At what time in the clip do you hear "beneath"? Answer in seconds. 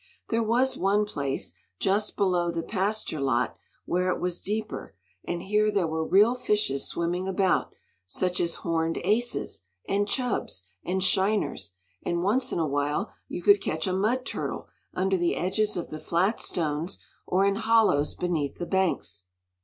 18.15-18.55